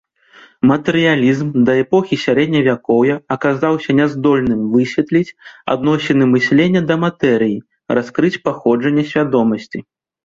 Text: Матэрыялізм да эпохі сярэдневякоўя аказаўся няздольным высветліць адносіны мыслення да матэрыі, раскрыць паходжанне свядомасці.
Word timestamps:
Матэрыялізм 0.69 1.49
да 1.65 1.73
эпохі 1.81 2.15
сярэдневякоўя 2.21 3.17
аказаўся 3.35 3.91
няздольным 3.99 4.61
высветліць 4.77 5.35
адносіны 5.75 6.25
мыслення 6.35 6.81
да 6.93 7.01
матэрыі, 7.07 7.57
раскрыць 7.99 8.37
паходжанне 8.49 9.03
свядомасці. 9.13 9.79